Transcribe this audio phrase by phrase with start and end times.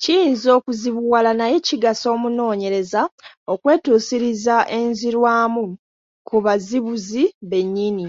[0.00, 3.00] Kiyinza okuzibuwala naye kigasa omunoonyereza
[3.52, 5.64] okwetuusiriza enzirwamu
[6.28, 8.06] ku bazibuzi bennyini.